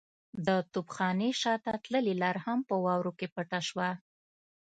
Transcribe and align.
د 0.45 0.49
توپخانې 0.73 1.29
شاته 1.41 1.73
تللې 1.83 2.13
لار 2.21 2.37
هم 2.45 2.59
په 2.69 2.75
واورو 2.83 3.11
کې 3.19 3.27
پټه 3.35 3.59
شوه. 3.67 3.89